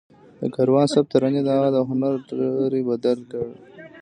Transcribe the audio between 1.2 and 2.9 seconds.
د هغه د هنر لوری